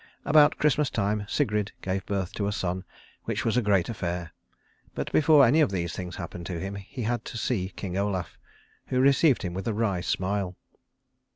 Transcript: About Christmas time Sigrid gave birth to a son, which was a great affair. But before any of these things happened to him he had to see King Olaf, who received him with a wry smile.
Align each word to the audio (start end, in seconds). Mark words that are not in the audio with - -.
About 0.25 0.57
Christmas 0.57 0.89
time 0.89 1.25
Sigrid 1.29 1.73
gave 1.83 2.07
birth 2.07 2.33
to 2.33 2.47
a 2.47 2.51
son, 2.51 2.83
which 3.25 3.45
was 3.45 3.55
a 3.55 3.61
great 3.61 3.87
affair. 3.87 4.33
But 4.95 5.11
before 5.11 5.45
any 5.45 5.61
of 5.61 5.69
these 5.69 5.93
things 5.93 6.15
happened 6.15 6.47
to 6.47 6.59
him 6.59 6.73
he 6.73 7.03
had 7.03 7.23
to 7.25 7.37
see 7.37 7.69
King 7.75 7.95
Olaf, 7.99 8.39
who 8.87 8.99
received 8.99 9.43
him 9.43 9.53
with 9.53 9.67
a 9.67 9.75
wry 9.75 10.01
smile. 10.01 10.55